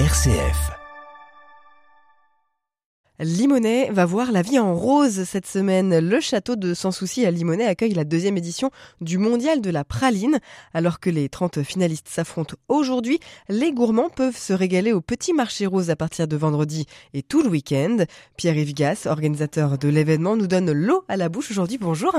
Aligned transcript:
RCF. 0.00 0.72
Limonest 3.20 3.92
va 3.92 4.04
voir 4.04 4.32
la 4.32 4.42
vie 4.42 4.58
en 4.58 4.74
rose 4.74 5.22
cette 5.22 5.46
semaine. 5.46 6.00
Le 6.00 6.18
château 6.18 6.56
de 6.56 6.74
Sans 6.74 6.90
Souci 6.90 7.24
à 7.24 7.30
Limonest 7.30 7.70
accueille 7.70 7.94
la 7.94 8.02
deuxième 8.02 8.36
édition 8.36 8.72
du 9.00 9.18
Mondial 9.18 9.60
de 9.60 9.70
la 9.70 9.84
praline. 9.84 10.40
Alors 10.72 10.98
que 10.98 11.10
les 11.10 11.28
30 11.28 11.62
finalistes 11.62 12.08
s'affrontent 12.08 12.56
aujourd'hui, 12.66 13.20
les 13.48 13.72
gourmands 13.72 14.10
peuvent 14.10 14.36
se 14.36 14.52
régaler 14.52 14.90
au 14.90 15.00
petit 15.00 15.32
marché 15.32 15.64
rose 15.64 15.90
à 15.90 15.96
partir 15.96 16.26
de 16.26 16.36
vendredi 16.36 16.86
et 17.12 17.22
tout 17.22 17.44
le 17.44 17.48
week-end. 17.48 17.98
Pierre-Yves 18.36 18.74
Gas, 18.74 19.06
organisateur 19.06 19.78
de 19.78 19.88
l'événement, 19.88 20.34
nous 20.34 20.48
donne 20.48 20.72
l'eau 20.72 21.04
à 21.06 21.16
la 21.16 21.28
bouche 21.28 21.52
aujourd'hui. 21.52 21.78
Bonjour. 21.78 22.12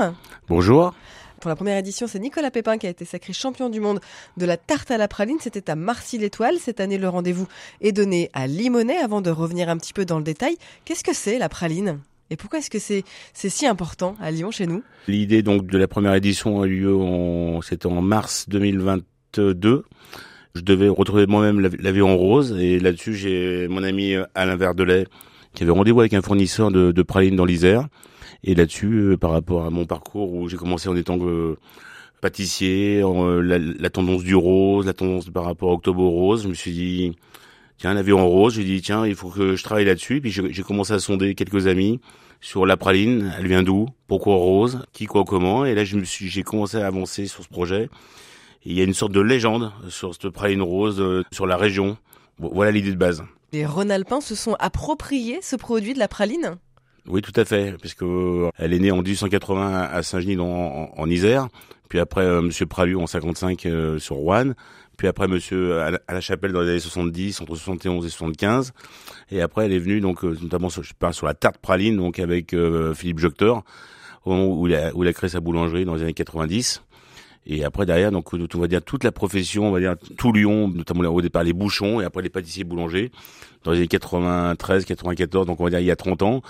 Bonjour. 0.48 0.94
Pour 1.40 1.48
la 1.50 1.56
première 1.56 1.76
édition, 1.76 2.06
c'est 2.06 2.18
Nicolas 2.18 2.50
Pépin 2.50 2.78
qui 2.78 2.86
a 2.86 2.90
été 2.90 3.04
sacré 3.04 3.32
champion 3.32 3.68
du 3.68 3.80
monde 3.80 4.00
de 4.36 4.46
la 4.46 4.56
tarte 4.56 4.90
à 4.90 4.98
la 4.98 5.08
praline. 5.08 5.36
C'était 5.40 5.70
à 5.70 5.74
Marcy-l'Étoile. 5.74 6.56
Cette 6.58 6.80
année, 6.80 6.98
le 6.98 7.08
rendez-vous 7.08 7.46
est 7.80 7.92
donné 7.92 8.30
à 8.32 8.46
Limonest. 8.46 9.02
Avant 9.02 9.20
de 9.20 9.30
revenir 9.30 9.68
un 9.68 9.76
petit 9.76 9.92
peu 9.92 10.04
dans 10.04 10.18
le 10.18 10.24
détail, 10.24 10.56
qu'est-ce 10.84 11.04
que 11.04 11.14
c'est 11.14 11.38
la 11.38 11.48
praline? 11.48 12.00
Et 12.30 12.36
pourquoi 12.36 12.58
est-ce 12.58 12.70
que 12.70 12.78
c'est 12.78 13.04
si 13.34 13.66
important 13.66 14.16
à 14.20 14.30
Lyon 14.30 14.50
chez 14.50 14.66
nous? 14.66 14.82
L'idée 15.06 15.42
donc 15.42 15.66
de 15.66 15.78
la 15.78 15.86
première 15.86 16.14
édition 16.14 16.62
a 16.62 16.66
eu 16.66 16.80
lieu 16.80 16.96
en 16.96 17.60
en 17.84 18.02
mars 18.02 18.46
2022. 18.48 19.84
Je 20.54 20.60
devais 20.62 20.88
retrouver 20.88 21.26
moi-même 21.26 21.60
la, 21.60 21.92
vie 21.92 22.02
en 22.02 22.16
rose 22.16 22.56
et 22.58 22.80
là-dessus 22.80 23.14
j'ai 23.14 23.68
mon 23.68 23.82
ami 23.82 24.14
Alain 24.34 24.56
Verdelet 24.56 25.06
qui 25.56 25.64
avait 25.64 25.72
rendez-vous 25.72 26.00
avec 26.00 26.14
un 26.14 26.22
fournisseur 26.22 26.70
de, 26.70 26.92
de 26.92 27.02
pralines 27.02 27.34
dans 27.34 27.46
l'Isère 27.46 27.88
et 28.44 28.54
là-dessus, 28.54 28.92
euh, 28.92 29.16
par 29.16 29.32
rapport 29.32 29.64
à 29.64 29.70
mon 29.70 29.86
parcours 29.86 30.32
où 30.32 30.48
j'ai 30.48 30.56
commencé 30.56 30.88
en 30.88 30.96
étant 30.96 31.18
euh, 31.20 31.56
pâtissier, 32.20 33.02
euh, 33.02 33.40
la, 33.40 33.90
tendance 33.90 34.22
du 34.22 34.34
rose, 34.34 34.86
la 34.86 34.92
tendance 34.92 35.28
par 35.30 35.44
rapport 35.44 35.70
à 35.70 35.72
Octobre 35.74 36.04
Rose, 36.04 36.44
je 36.44 36.48
me 36.48 36.54
suis 36.54 36.72
dit, 36.72 37.12
tiens, 37.78 37.90
un 37.90 37.96
avion 37.96 38.20
en 38.20 38.28
rose, 38.28 38.54
j'ai 38.54 38.64
dit, 38.64 38.80
tiens, 38.82 39.06
il 39.06 39.14
faut 39.14 39.30
que 39.30 39.56
je 39.56 39.62
travaille 39.64 39.86
là-dessus. 39.86 40.20
Puis 40.20 40.30
j'ai 40.30 40.62
commencé 40.62 40.92
à 40.92 40.98
sonder 40.98 41.34
quelques 41.34 41.66
amis 41.66 42.00
sur 42.40 42.66
la 42.66 42.76
praline, 42.76 43.32
elle 43.38 43.48
vient 43.48 43.62
d'où, 43.62 43.88
pourquoi 44.06 44.36
rose, 44.36 44.84
qui, 44.92 45.06
quoi, 45.06 45.24
comment? 45.24 45.64
Et 45.64 45.74
là, 45.74 45.84
j'ai 45.84 46.42
commencé 46.42 46.76
à 46.76 46.86
avancer 46.86 47.26
sur 47.26 47.42
ce 47.42 47.48
projet. 47.48 47.88
Et 48.64 48.70
il 48.70 48.74
y 48.74 48.80
a 48.80 48.84
une 48.84 48.94
sorte 48.94 49.12
de 49.12 49.20
légende 49.20 49.72
sur 49.88 50.14
cette 50.14 50.28
praline 50.28 50.60
rose, 50.60 51.02
sur 51.32 51.46
la 51.46 51.56
région. 51.56 51.96
Voilà 52.38 52.70
l'idée 52.70 52.90
de 52.90 52.96
base. 52.96 53.22
Les 53.52 53.64
Rhône-Alpins 53.64 54.20
se 54.20 54.34
sont 54.34 54.54
appropriés 54.58 55.38
ce 55.42 55.56
produit 55.56 55.94
de 55.94 55.98
la 55.98 56.08
praline? 56.08 56.56
Oui, 57.08 57.22
tout 57.22 57.32
à 57.36 57.44
fait, 57.44 57.76
puisque 57.80 58.02
euh, 58.02 58.50
elle 58.58 58.72
est 58.72 58.80
née 58.80 58.90
en 58.90 58.96
1880 58.96 59.88
à 59.92 60.02
Saint-Genis 60.02 60.38
en, 60.38 60.90
en, 60.96 61.10
Isère, 61.10 61.48
puis 61.88 62.00
après 62.00 62.22
euh, 62.22 62.42
Monsieur 62.42 62.66
Pralu 62.66 62.96
en 62.96 63.06
55 63.06 63.64
euh, 63.66 63.98
sur 64.00 64.16
Rouen, 64.16 64.54
puis 64.96 65.06
après 65.06 65.28
Monsieur 65.28 65.80
à 65.80 65.90
la, 65.90 66.20
Chapelle 66.20 66.52
dans 66.52 66.62
les 66.62 66.70
années 66.70 66.80
70, 66.80 67.40
entre 67.42 67.54
71 67.54 68.04
et 68.04 68.08
75, 68.08 68.72
et 69.30 69.40
après 69.40 69.66
elle 69.66 69.72
est 69.72 69.78
venue 69.78 70.00
donc 70.00 70.24
notamment 70.24 70.68
sur, 70.68 70.82
je 70.82 70.94
parle 70.94 71.14
sur 71.14 71.26
la 71.26 71.34
tarte 71.34 71.58
praline 71.58 71.96
donc 71.96 72.18
avec 72.18 72.56
Philippe 72.94 73.18
Joctor, 73.18 73.62
où 74.24 74.66
il, 74.66 74.74
a, 74.74 74.92
où 74.94 75.04
il 75.04 75.08
a 75.08 75.12
créé 75.12 75.28
sa 75.28 75.40
boulangerie 75.40 75.84
dans 75.84 75.94
les 75.94 76.02
années 76.02 76.14
90. 76.14 76.82
Et 77.46 77.64
après 77.64 77.86
derrière, 77.86 78.10
donc 78.10 78.32
on 78.34 78.58
va 78.58 78.66
dire 78.66 78.82
toute 78.82 79.04
la 79.04 79.12
profession, 79.12 79.68
on 79.68 79.70
va 79.70 79.78
dire 79.78 79.94
tout 80.16 80.32
Lyon, 80.32 80.68
notamment 80.68 81.08
au 81.08 81.22
départ 81.22 81.44
les 81.44 81.52
bouchons 81.52 82.00
et 82.00 82.04
après 82.04 82.22
les 82.22 82.28
pâtissiers 82.28 82.64
boulangers, 82.64 83.12
dans 83.62 83.70
les 83.70 83.78
années 83.78 83.88
93, 83.88 84.84
94, 84.84 85.46
donc 85.46 85.60
on 85.60 85.64
va 85.64 85.70
dire 85.70 85.78
il 85.78 85.86
y 85.86 85.90
a 85.90 85.96
30 85.96 86.22
ans, 86.22 86.42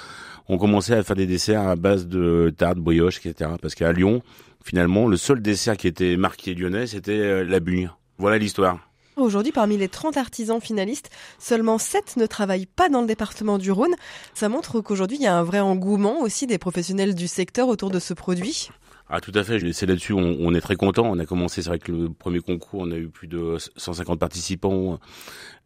on 0.49 0.57
commençait 0.57 0.95
à 0.95 1.03
faire 1.03 1.17
des 1.17 1.27
desserts 1.27 1.69
à 1.69 1.77
base 1.77 2.07
de 2.07 2.53
tartes, 2.57 2.79
brioches, 2.79 3.25
etc. 3.25 3.51
Parce 3.61 3.75
qu'à 3.75 3.93
Lyon, 3.93 4.23
finalement, 4.65 5.07
le 5.07 5.17
seul 5.17 5.43
dessert 5.43 5.77
qui 5.77 5.87
était 5.87 6.17
marqué 6.17 6.55
lyonnais, 6.55 6.87
c'était 6.87 7.13
euh, 7.13 7.45
la 7.45 7.61
bugne. 7.61 7.91
Voilà 8.19 8.39
l'histoire. 8.39 8.79
Aujourd'hui, 9.17 9.53
parmi 9.53 9.79
les 9.79 9.89
30 9.89 10.19
artisans 10.19 10.61
finalistes, 10.61 11.11
seulement 11.39 11.79
7 11.79 12.17
ne 12.17 12.27
travaillent 12.27 12.67
pas 12.67 12.91
dans 12.91 13.01
le 13.01 13.07
département 13.07 13.57
du 13.57 13.71
Rhône. 13.71 13.95
Ça 14.35 14.51
montre 14.51 14.81
qu'aujourd'hui, 14.83 15.17
il 15.19 15.23
y 15.23 15.27
a 15.27 15.35
un 15.35 15.43
vrai 15.43 15.61
engouement 15.61 16.21
aussi 16.21 16.47
des 16.47 16.59
professionnels 16.59 17.15
du 17.15 17.27
secteur 17.27 17.69
autour 17.69 17.91
de 17.91 17.99
ce 17.99 18.13
produit. 18.13 18.69
Ah 19.09 19.21
tout 19.21 19.31
à 19.37 19.45
fait, 19.45 19.73
c'est 19.73 19.87
là-dessus 19.87 20.15
on, 20.15 20.37
on, 20.41 20.53
est 20.53 20.61
très 20.61 20.75
content. 20.75 21.05
On 21.07 21.19
a 21.21 21.27
commencé, 21.27 21.63
c'est 21.63 21.69
vrai 21.69 21.79
que 21.79 21.93
le 21.93 22.09
premier 22.11 22.41
concours, 22.41 22.81
on 22.81 22.91
a 22.91 22.97
eu 22.97 23.07
plus 23.07 23.29
de 23.29 23.57
150 23.77 24.19
participants, 24.19 24.99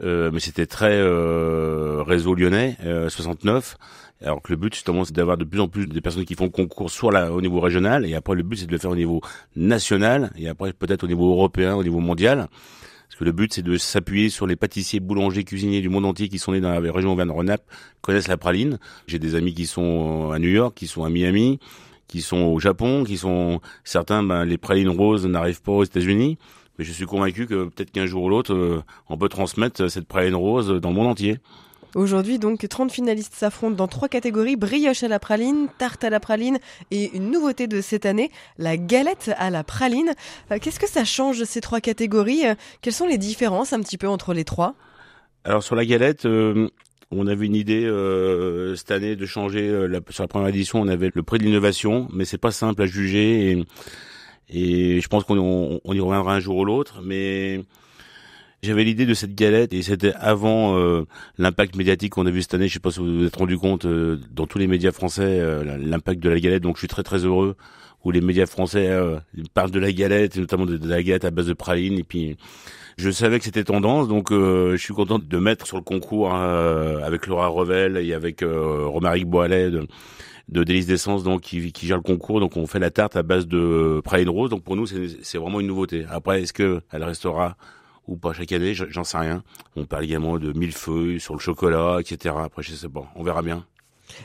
euh, 0.02 0.30
mais 0.30 0.40
c'était 0.40 0.66
très 0.66 0.92
euh, 0.92 2.02
réseau 2.02 2.34
lyonnais, 2.34 2.76
euh, 2.84 3.08
69. 3.08 3.78
Alors 4.22 4.42
que 4.42 4.52
le 4.52 4.56
but 4.56 4.74
justement 4.74 5.06
c'est 5.06 5.14
d'avoir 5.14 5.38
de 5.38 5.44
plus 5.44 5.60
en 5.60 5.68
plus 5.68 5.86
de 5.86 6.00
personnes 6.00 6.26
qui 6.26 6.34
font 6.34 6.50
concours 6.50 6.90
soit 6.90 7.10
là 7.10 7.32
au 7.32 7.40
niveau 7.40 7.58
régional 7.58 8.04
et 8.04 8.14
après 8.14 8.34
le 8.34 8.42
but 8.42 8.58
c'est 8.58 8.66
de 8.66 8.72
le 8.72 8.76
faire 8.76 8.90
au 8.90 8.96
niveau 8.96 9.22
national 9.56 10.30
et 10.36 10.46
après 10.46 10.74
peut-être 10.74 11.04
au 11.04 11.06
niveau 11.06 11.30
européen, 11.32 11.74
au 11.76 11.82
niveau 11.82 12.00
mondial. 12.00 12.48
Parce 13.08 13.18
que 13.18 13.24
le 13.24 13.32
but 13.32 13.54
c'est 13.54 13.62
de 13.62 13.78
s'appuyer 13.78 14.28
sur 14.28 14.46
les 14.46 14.56
pâtissiers, 14.56 15.00
boulangers, 15.00 15.44
cuisiniers 15.44 15.80
du 15.80 15.88
monde 15.88 16.04
entier 16.04 16.28
qui 16.28 16.38
sont 16.38 16.52
nés 16.52 16.60
dans 16.60 16.78
la 16.78 16.92
région 16.92 17.12
Auvergne-Rhône-Alpes, 17.12 17.64
connaissent 18.02 18.28
la 18.28 18.36
praline. 18.36 18.78
J'ai 19.06 19.18
des 19.18 19.34
amis 19.34 19.54
qui 19.54 19.64
sont 19.64 20.30
à 20.30 20.38
New 20.38 20.50
York, 20.50 20.74
qui 20.76 20.86
sont 20.86 21.04
à 21.04 21.08
Miami, 21.08 21.58
qui 22.10 22.22
sont 22.22 22.42
au 22.42 22.58
Japon, 22.58 23.04
qui 23.04 23.16
sont 23.16 23.60
certains, 23.84 24.24
ben, 24.24 24.44
les 24.44 24.58
pralines 24.58 24.88
roses 24.88 25.26
n'arrivent 25.26 25.62
pas 25.62 25.72
aux 25.72 25.84
États-Unis, 25.84 26.38
mais 26.76 26.84
je 26.84 26.92
suis 26.92 27.06
convaincu 27.06 27.46
que 27.46 27.66
peut-être 27.66 27.92
qu'un 27.92 28.06
jour 28.06 28.24
ou 28.24 28.28
l'autre, 28.28 28.52
euh, 28.52 28.82
on 29.08 29.16
peut 29.16 29.28
transmettre 29.28 29.88
cette 29.88 30.08
praline 30.08 30.34
rose 30.34 30.68
dans 30.80 30.88
le 30.88 30.94
monde 30.94 31.06
entier. 31.06 31.38
Aujourd'hui, 31.94 32.38
donc, 32.38 32.66
30 32.68 32.90
finalistes 32.90 33.34
s'affrontent 33.34 33.76
dans 33.76 33.86
trois 33.86 34.08
catégories 34.08 34.56
brioche 34.56 35.02
à 35.04 35.08
la 35.08 35.20
praline, 35.20 35.68
tarte 35.78 36.02
à 36.02 36.10
la 36.10 36.18
praline 36.20 36.58
et 36.90 37.16
une 37.16 37.30
nouveauté 37.30 37.68
de 37.68 37.80
cette 37.80 38.06
année, 38.06 38.30
la 38.58 38.76
galette 38.76 39.30
à 39.38 39.50
la 39.50 39.62
praline. 39.62 40.12
Euh, 40.50 40.58
qu'est-ce 40.60 40.80
que 40.80 40.88
ça 40.88 41.04
change 41.04 41.44
ces 41.44 41.60
trois 41.60 41.80
catégories? 41.80 42.44
Euh, 42.44 42.54
Quelles 42.82 42.92
sont 42.92 43.06
les 43.06 43.18
différences 43.18 43.72
un 43.72 43.80
petit 43.80 43.98
peu 43.98 44.08
entre 44.08 44.34
les 44.34 44.44
trois? 44.44 44.74
Alors 45.44 45.62
sur 45.62 45.74
la 45.74 45.86
galette, 45.86 46.26
on 47.10 47.26
avait 47.26 47.46
une 47.46 47.56
idée 47.56 47.84
euh, 47.84 48.76
cette 48.76 48.90
année 48.90 49.16
de 49.16 49.26
changer. 49.26 49.68
Euh, 49.68 49.86
la, 49.86 50.00
sur 50.10 50.22
la 50.22 50.28
première 50.28 50.48
édition, 50.48 50.80
on 50.80 50.88
avait 50.88 51.10
le 51.12 51.22
prix 51.22 51.38
de 51.38 51.44
l'innovation, 51.44 52.08
mais 52.12 52.24
c'est 52.24 52.38
pas 52.38 52.52
simple 52.52 52.82
à 52.82 52.86
juger. 52.86 53.50
Et, 53.50 54.96
et 54.96 55.00
je 55.00 55.08
pense 55.08 55.24
qu'on 55.24 55.80
on, 55.84 55.92
y 55.92 56.00
reviendra 56.00 56.34
un 56.34 56.40
jour 56.40 56.58
ou 56.58 56.64
l'autre. 56.64 57.00
Mais 57.02 57.64
j'avais 58.62 58.84
l'idée 58.84 59.06
de 59.06 59.14
cette 59.14 59.34
galette 59.34 59.72
et 59.72 59.82
c'était 59.82 60.12
avant 60.14 60.76
euh, 60.76 61.04
l'impact 61.38 61.74
médiatique 61.74 62.12
qu'on 62.12 62.26
a 62.26 62.30
vu 62.30 62.42
cette 62.42 62.54
année. 62.54 62.68
Je 62.68 62.74
sais 62.74 62.80
pas 62.80 62.92
si 62.92 63.00
vous 63.00 63.18
vous 63.18 63.26
êtes 63.26 63.36
rendu 63.36 63.58
compte 63.58 63.86
dans 63.86 64.46
tous 64.46 64.58
les 64.58 64.68
médias 64.68 64.92
français 64.92 65.64
l'impact 65.78 66.20
de 66.22 66.28
la 66.28 66.38
galette. 66.38 66.62
Donc 66.62 66.76
je 66.76 66.80
suis 66.80 66.88
très 66.88 67.02
très 67.02 67.24
heureux 67.24 67.56
où 68.04 68.12
les 68.12 68.20
médias 68.20 68.46
français 68.46 68.88
parlent 69.52 69.70
de 69.70 69.78
la 69.78 69.92
galette, 69.92 70.36
et 70.36 70.40
notamment 70.40 70.64
de, 70.64 70.76
de, 70.76 70.88
la 70.88 71.02
galette 71.02 71.24
à 71.24 71.30
base 71.30 71.46
de 71.46 71.52
praline. 71.54 71.98
Et 71.98 72.04
puis 72.04 72.36
je 73.00 73.10
savais 73.10 73.38
que 73.38 73.46
c'était 73.46 73.64
tendance, 73.64 74.08
donc 74.08 74.30
euh, 74.30 74.72
je 74.72 74.76
suis 74.76 74.92
content 74.92 75.18
de 75.18 75.38
mettre 75.38 75.66
sur 75.66 75.78
le 75.78 75.82
concours 75.82 76.34
euh, 76.34 77.02
avec 77.02 77.26
Laura 77.26 77.48
Revel 77.48 77.96
et 77.96 78.12
avec 78.12 78.42
euh, 78.42 78.86
Romaric 78.86 79.26
Boilet 79.26 79.70
de, 79.70 79.88
de 80.48 80.64
Délice 80.64 80.86
d'essence 80.86 81.24
donc 81.24 81.40
qui, 81.40 81.72
qui, 81.72 81.86
gère 81.86 81.96
le 81.96 82.02
concours. 82.02 82.40
Donc 82.40 82.58
on 82.58 82.66
fait 82.66 82.78
la 82.78 82.90
tarte 82.90 83.16
à 83.16 83.22
base 83.22 83.46
de 83.46 84.02
praline 84.04 84.28
rose. 84.28 84.50
Donc 84.50 84.62
pour 84.64 84.76
nous 84.76 84.86
c'est 84.86 85.38
vraiment 85.38 85.60
une 85.60 85.66
nouveauté. 85.66 86.04
Après 86.10 86.42
est-ce 86.42 86.52
que 86.52 86.82
elle 86.92 87.02
restera 87.02 87.56
ou 88.06 88.16
pas 88.16 88.34
chaque 88.34 88.52
année, 88.52 88.74
j'en 88.74 89.04
sais 89.04 89.18
rien. 89.18 89.42
On 89.76 89.86
parle 89.86 90.04
également 90.04 90.38
de 90.38 90.52
millefeuilles 90.52 91.20
sur 91.20 91.34
le 91.34 91.40
chocolat, 91.40 91.98
etc. 92.00 92.34
Après 92.44 92.62
je 92.62 92.72
sais 92.72 92.88
pas, 92.88 93.10
on 93.16 93.22
verra 93.22 93.40
bien. 93.40 93.64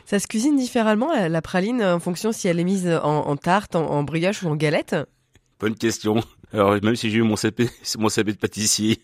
Ça 0.05 0.19
se 0.19 0.27
cuisine 0.27 0.57
différemment 0.57 1.11
la, 1.13 1.41
praline 1.41 1.81
en 1.81 1.99
fonction 1.99 2.31
si 2.31 2.47
elle 2.49 2.59
est 2.59 2.63
mise 2.65 2.89
en, 2.89 3.37
tarte, 3.37 3.75
en, 3.75 3.85
en 3.85 4.03
brioche 4.03 4.43
ou 4.43 4.47
en 4.49 4.55
galette? 4.55 4.95
Bonne 5.59 5.75
question. 5.75 6.21
Alors 6.55 6.81
même 6.81 6.95
si 6.95 7.09
j'ai 7.09 7.17
eu 7.17 7.23
mon 7.23 7.35
CP, 7.35 7.69
mon 7.99 8.07
CP 8.07 8.31
de 8.31 8.37
pâtissier 8.37 8.99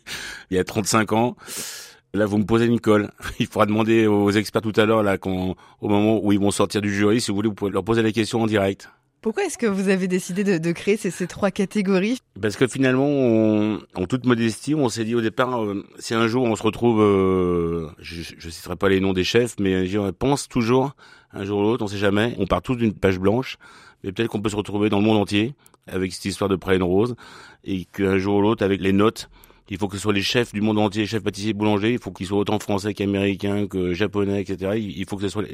il 0.50 0.56
y 0.56 0.60
a 0.60 0.64
35 0.64 1.12
ans, 1.12 1.36
là 2.14 2.26
vous 2.26 2.38
me 2.38 2.46
posez 2.46 2.66
une 2.66 2.80
colle. 2.80 3.12
Il 3.40 3.48
faudra 3.48 3.66
demander 3.66 4.08
aux 4.08 4.32
experts 4.32 4.62
tout 4.62 4.74
à 4.78 4.86
l'heure 4.86 5.04
là, 5.04 5.18
au 5.26 5.56
moment 5.90 6.24
où 6.24 6.32
ils 6.32 6.40
vont 6.40 6.52
sortir 6.52 6.82
du 6.82 6.94
jury, 6.94 7.20
si 7.20 7.30
vous 7.30 7.36
voulez, 7.36 7.50
vous 7.50 7.56
pouvez 7.56 7.72
leur 7.72 7.84
poser 7.84 8.02
la 8.02 8.12
question 8.14 8.42
en 8.42 8.48
direct. 8.48 8.90
Pourquoi 9.22 9.44
est-ce 9.44 9.58
que 9.60 9.68
vous 9.68 9.90
avez 9.90 10.08
décidé 10.08 10.44
de, 10.44 10.72
créer 10.72 10.98
ces, 10.98 11.28
trois 11.28 11.52
catégories? 11.52 12.18
Parce 12.42 12.56
que 12.56 12.68
finalement, 12.68 13.78
en 13.94 14.06
toute 14.08 14.26
modestie, 14.26 14.74
on 14.74 14.90
s'est 14.90 15.04
dit 15.04 15.14
au 15.14 15.22
départ, 15.22 15.64
euh, 15.64 15.86
si 16.00 16.16
un 16.16 16.26
jour 16.28 16.44
on 16.46 16.56
se 16.56 16.64
retrouve, 16.64 17.02
euh, 17.04 17.88
je 18.00 18.34
ne 18.34 18.52
citerai 18.52 18.76
pas 18.78 18.90
les 18.90 19.00
noms 19.00 19.14
des 19.14 19.24
chefs, 19.24 19.58
mais 19.60 19.86
je 19.86 20.00
pense 20.10 20.48
toujours, 20.48 20.96
un 21.34 21.46
jour 21.46 21.60
ou 21.60 21.64
l'autre, 21.64 21.84
on 21.84 21.88
sait 21.88 22.00
jamais, 22.00 22.34
on 22.40 22.48
part 22.48 22.64
tous 22.64 22.76
d'une 22.76 22.94
page 22.94 23.20
blanche, 23.20 23.60
mais 24.04 24.12
peut-être 24.12 24.30
qu'on 24.30 24.42
peut 24.42 24.50
se 24.50 24.56
retrouver 24.56 24.90
dans 24.90 25.00
le 25.00 25.06
monde 25.06 25.18
entier 25.18 25.54
avec 25.88 26.14
cette 26.14 26.26
histoire 26.26 26.50
de 26.50 26.56
Praline 26.56 26.84
Rose, 26.84 27.16
et 27.64 27.86
qu'un 27.86 28.18
jour 28.18 28.38
ou 28.38 28.42
l'autre, 28.42 28.64
avec 28.64 28.82
les 28.82 28.94
notes, 28.94 29.30
il 29.72 29.78
faut 29.78 29.88
que 29.88 29.96
ce 29.96 30.02
soit 30.02 30.14
les 30.14 30.22
chefs 30.22 30.54
du 30.54 30.60
monde 30.60 30.78
entier, 30.80 31.06
chefs 31.06 31.24
pâtissiers, 31.24 31.54
boulangers, 31.54 31.94
il 31.94 32.00
faut 32.00 32.12
qu'ils 32.12 32.28
soient 32.28 32.40
autant 32.40 32.60
français 32.60 32.94
qu'américains, 32.94 33.68
que 33.68 33.94
japonais, 33.94 34.42
etc. 34.42 34.74
Il 34.78 35.06
faut 35.08 35.16
que 35.16 35.24
ce 35.24 35.30
soit 35.30 35.46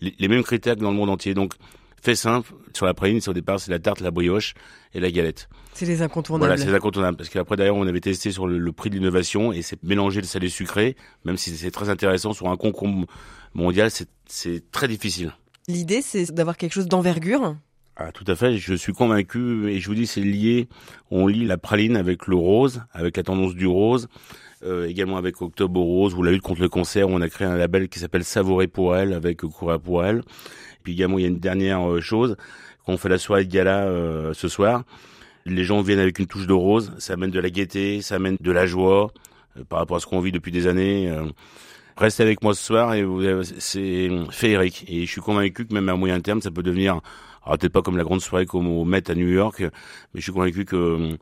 les, 0.00 0.28
mêmes 0.28 0.44
critères 0.44 0.76
que 0.76 0.80
dans 0.80 0.92
le 0.92 0.96
monde 0.96 1.10
entier. 1.10 1.34
Donc, 1.34 1.54
fait 2.00 2.14
simple, 2.14 2.52
sur 2.72 2.86
la 2.86 2.94
praline, 2.94 3.20
au 3.26 3.32
départ, 3.32 3.58
c'est 3.58 3.72
la 3.72 3.80
tarte, 3.80 4.00
la 4.00 4.12
brioche 4.12 4.54
et 4.92 5.00
la 5.00 5.10
galette. 5.10 5.48
C'est 5.72 5.86
les 5.86 6.02
incontournables. 6.02 6.46
Voilà, 6.46 6.56
c'est 6.56 6.68
les 6.68 6.76
incontournables. 6.76 7.16
Parce 7.16 7.30
qu'après, 7.30 7.56
d'ailleurs, 7.56 7.74
on 7.74 7.86
avait 7.86 8.00
testé 8.00 8.30
sur 8.30 8.46
le, 8.46 8.72
prix 8.72 8.90
de 8.90 8.94
l'innovation 8.94 9.52
et 9.52 9.62
c'est 9.62 9.82
mélanger 9.82 10.20
le 10.20 10.26
salé 10.26 10.48
sucré, 10.48 10.94
même 11.24 11.36
si 11.36 11.56
c'est 11.56 11.72
très 11.72 11.88
intéressant 11.88 12.32
sur 12.32 12.48
un 12.48 12.56
concours 12.56 12.88
mondial, 13.54 13.90
c'est 14.26 14.70
très 14.70 14.86
difficile. 14.86 15.32
L'idée, 15.66 16.00
c'est 16.00 16.32
d'avoir 16.32 16.56
quelque 16.56 16.74
chose 16.74 16.86
d'envergure 16.86 17.56
ah, 17.96 18.10
tout 18.12 18.24
à 18.26 18.34
fait, 18.34 18.56
je 18.56 18.74
suis 18.74 18.92
convaincu 18.92 19.68
et 19.70 19.78
je 19.80 19.86
vous 19.88 19.94
dis 19.94 20.06
c'est 20.06 20.20
lié. 20.20 20.68
On 21.10 21.26
lit 21.28 21.44
la 21.44 21.58
praline 21.58 21.96
avec 21.96 22.26
le 22.26 22.36
rose, 22.36 22.82
avec 22.92 23.16
la 23.16 23.22
tendance 23.22 23.54
du 23.54 23.66
rose. 23.66 24.08
euh, 24.64 24.88
également 24.88 25.16
avec 25.16 25.40
Octobre 25.42 25.80
Rose 25.80 26.14
ou 26.14 26.22
la 26.22 26.32
lutte 26.32 26.42
contre 26.42 26.62
le 26.62 26.68
cancer, 26.68 27.08
où 27.08 27.12
on 27.12 27.20
a 27.20 27.28
créé 27.28 27.46
un 27.46 27.56
label 27.56 27.88
qui 27.88 27.98
s'appelle 27.98 28.24
Savourer 28.24 28.66
pour 28.66 28.96
elle 28.96 29.12
avec 29.12 29.38
Courir 29.42 29.80
pour 29.80 30.04
elle. 30.04 30.22
Puis 30.82 30.94
également, 30.94 31.18
il 31.18 31.22
y 31.22 31.24
a 31.24 31.28
une 31.28 31.38
dernière 31.38 31.88
euh, 31.88 32.00
chose, 32.00 32.36
quand 32.84 32.92
on 32.92 32.96
fait 32.96 33.08
la 33.08 33.18
soirée 33.18 33.44
de 33.44 33.50
gala 33.50 33.84
euh, 33.84 34.34
ce 34.34 34.48
soir, 34.48 34.84
les 35.46 35.64
gens 35.64 35.82
viennent 35.82 35.98
avec 35.98 36.18
une 36.18 36.26
touche 36.26 36.46
de 36.46 36.52
rose, 36.52 36.92
ça 36.98 37.14
amène 37.14 37.30
de 37.30 37.40
la 37.40 37.50
gaieté, 37.50 38.00
ça 38.00 38.16
amène 38.16 38.36
de 38.40 38.52
la 38.52 38.66
joie 38.66 39.12
par 39.68 39.78
rapport 39.78 39.98
à 39.98 40.00
ce 40.00 40.06
qu'on 40.06 40.20
vit 40.20 40.32
depuis 40.32 40.52
des 40.52 40.66
années. 40.66 41.14
Restez 41.96 42.22
avec 42.22 42.42
moi 42.42 42.54
ce 42.54 42.62
soir 42.64 42.94
et 42.94 43.04
c'est 43.42 44.08
féerique. 44.30 44.84
Et 44.88 45.04
je 45.04 45.10
suis 45.10 45.20
convaincu 45.20 45.66
que 45.66 45.74
même 45.74 45.88
à 45.90 45.96
moyen 45.96 46.18
terme, 46.20 46.40
ça 46.40 46.50
peut 46.50 46.62
devenir 46.62 47.00
alors 47.44 47.58
peut-être 47.58 47.72
pas 47.72 47.82
comme 47.82 47.96
la 47.96 48.04
grande 48.04 48.20
soirée 48.20 48.46
comme 48.46 48.66
au 48.68 48.84
Met 48.84 49.10
à 49.10 49.14
New 49.14 49.28
York, 49.28 49.60
mais 49.60 50.20
je 50.20 50.22
suis 50.22 50.32
convaincu 50.32 50.64
que 50.64 50.76
euh, 50.76 51.16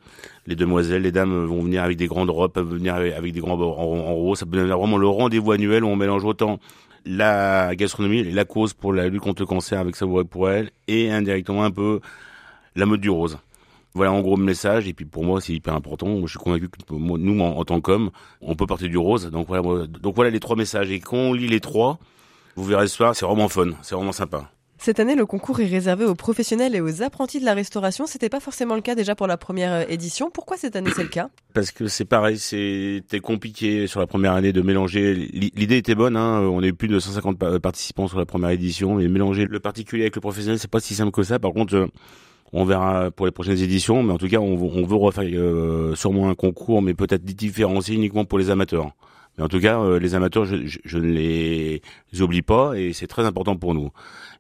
les 0.47 0.55
demoiselles, 0.55 1.03
les 1.03 1.13
dames 1.13 1.47
vont 1.47 1.63
venir 1.63 1.83
avec 1.83 1.97
des 1.97 2.07
grandes 2.07 2.31
robes, 2.31 2.53
peuvent 2.53 2.73
venir 2.73 2.95
avec 2.95 3.33
des 3.33 3.41
grands 3.41 3.61
en, 3.61 3.79
en 3.79 4.15
rose. 4.15 4.39
Ça 4.39 4.47
peut 4.47 4.57
devenir 4.57 4.79
vraiment 4.79 4.99
le 4.99 5.09
rendez-vous 5.09 5.53
annuel 5.53 5.85
où 5.85 5.89
on 5.89 5.97
mélange 5.97 6.25
autant 6.25 6.61
la 7.05 7.75
gastronomie 7.75 8.23
la 8.25 8.45
cause 8.45 8.75
pour 8.75 8.93
la 8.93 9.09
lutte 9.09 9.23
contre 9.23 9.43
le 9.43 9.47
cancer 9.47 9.79
avec 9.79 9.97
Savouré 9.97 10.25
pour 10.25 10.49
elle 10.49 10.71
et 10.89 11.11
indirectement 11.11 11.65
un 11.65 11.71
peu 11.71 12.01
la 12.77 12.87
mode 12.87 13.01
du 13.01 13.11
rose. 13.11 13.39
Voilà 13.95 14.13
en 14.13 14.21
gros 14.21 14.37
le 14.37 14.45
message 14.45 14.89
et 14.89 14.95
puis 14.95 15.05
pour 15.05 15.25
moi 15.25 15.41
c'est 15.41 15.53
hyper 15.53 15.75
important. 15.75 16.21
je 16.23 16.27
suis 16.27 16.39
convaincu 16.39 16.69
que 16.69 16.95
nous 16.95 17.41
en, 17.41 17.65
tant 17.65 17.81
qu'hommes, 17.81 18.11
on 18.41 18.55
peut 18.55 18.67
partir 18.67 18.89
du 18.89 18.97
rose. 18.97 19.31
Donc 19.31 19.49
voilà, 19.49 19.87
donc 19.87 20.15
voilà 20.15 20.31
les 20.31 20.41
trois 20.41 20.57
messages 20.57 20.91
et 20.91 21.01
quand 21.01 21.17
on 21.17 21.33
lit 21.35 21.49
les 21.49 21.61
trois, 21.61 21.99
vous 22.57 22.65
verrez 22.65 22.89
ce 22.89 22.97
soir, 22.97 23.15
c'est 23.15 23.27
vraiment 23.27 23.49
fun, 23.49 23.71
c'est 23.83 23.95
vraiment 23.95 24.13
sympa. 24.13 24.51
Cette 24.85 24.99
année, 24.99 25.15
le 25.15 25.27
concours 25.27 25.61
est 25.61 25.67
réservé 25.67 26.05
aux 26.05 26.17
professionnels 26.17 26.75
et 26.75 26.81
aux 26.81 27.05
apprentis 27.05 27.39
de 27.39 27.45
la 27.45 27.55
restauration. 27.55 28.05
C'était 28.09 28.29
pas 28.29 28.41
forcément 28.41 28.75
le 28.75 28.81
cas 28.81 28.97
déjà 28.97 29.15
pour 29.15 29.29
la 29.29 29.37
première 29.37 29.73
euh, 29.73 29.85
édition. 29.89 30.29
Pourquoi 30.29 30.57
cette 30.57 30.75
année 30.75 30.91
c'est 30.97 31.05
le 31.05 31.09
cas? 31.09 31.31
Parce 31.55 31.71
que 31.71 31.87
c'est 31.87 32.05
pareil, 32.05 32.37
c'était 32.37 33.21
compliqué 33.21 33.87
sur 33.87 34.01
la 34.01 34.09
première 34.09 34.33
année 34.33 34.53
de 34.53 34.61
mélanger. 34.61 35.15
L'idée 35.15 35.77
était 35.77 35.95
bonne, 35.95 36.17
hein. 36.17 36.41
on 36.41 36.61
a 36.65 36.67
eu 36.67 36.73
plus 36.73 36.89
de 36.89 36.99
150 36.99 37.61
participants 37.61 38.09
sur 38.09 38.19
la 38.19 38.27
première 38.27 38.51
édition, 38.51 38.97
mais 38.97 39.07
mélanger 39.07 39.45
le 39.45 39.61
particulier 39.61 40.03
avec 40.03 40.17
le 40.17 40.21
professionnel, 40.21 40.59
c'est 40.59 40.69
pas 40.69 40.81
si 40.81 40.97
simple 40.97 41.13
que 41.13 41.23
ça. 41.23 41.39
Par 41.39 41.53
contre, 41.53 41.77
euh, 41.77 41.87
on 42.53 42.65
verra 42.65 43.13
pour 43.13 43.27
les 43.27 43.33
prochaines 43.33 43.59
éditions, 43.59 44.03
mais 44.03 44.13
en 44.13 44.19
tout 44.19 44.27
cas, 44.27 44.39
on, 44.39 44.57
veut 44.57 44.97
refaire 44.97 45.31
euh, 45.33 45.95
sûrement 45.95 46.29
un 46.29 46.35
concours, 46.35 46.83
mais 46.83 46.95
peut-être 46.95 47.25
différencier 47.25 47.95
uniquement 47.95 48.25
pour 48.25 48.41
les 48.41 48.51
amateurs. 48.51 48.91
Mais 49.37 49.45
en 49.45 49.49
tout 49.49 49.61
cas, 49.61 49.81
euh, 49.81 49.99
les 49.99 50.15
amateurs, 50.15 50.45
je, 50.45 50.57
je, 50.85 50.99
ne 50.99 51.11
les 51.11 51.83
oublie 52.21 52.43
pas 52.43 52.75
et 52.75 52.93
c'est 52.93 53.07
très 53.07 53.25
important 53.25 53.57
pour 53.57 53.75
nous. 53.75 53.91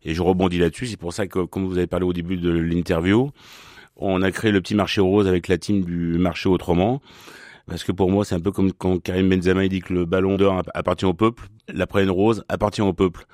Et 0.04 0.14
je 0.14 0.22
rebondis 0.22 0.58
là-dessus. 0.58 0.86
C'est 0.86 0.98
pour 0.98 1.12
ça 1.12 1.26
que, 1.26 1.44
comme 1.44 1.66
vous 1.66 1.78
avez 1.78 1.86
parlé 1.86 2.04
au 2.04 2.12
début 2.12 2.36
de 2.36 2.50
l'interview, 2.50 3.30
on 3.96 4.22
a 4.22 4.30
créé 4.30 4.50
le 4.50 4.60
petit 4.60 4.74
marché 4.74 5.00
rose 5.00 5.26
avec 5.28 5.48
la 5.48 5.58
team 5.58 5.84
du 5.84 6.18
marché 6.18 6.48
autrement. 6.48 7.00
Parce 7.66 7.84
que 7.84 7.92
pour 7.92 8.10
moi, 8.10 8.24
c'est 8.24 8.34
un 8.34 8.40
peu 8.40 8.50
comme 8.50 8.72
quand 8.72 8.98
Karim 8.98 9.28
Benzema 9.28 9.66
dit 9.68 9.80
que 9.80 9.94
le 9.94 10.04
ballon 10.04 10.36
d'or 10.36 10.62
appartient 10.74 11.04
au 11.04 11.14
peuple, 11.14 11.44
la 11.72 11.86
prenne 11.86 12.10
rose 12.10 12.44
appartient 12.48 12.82
au 12.82 12.92
peuple. 12.92 13.24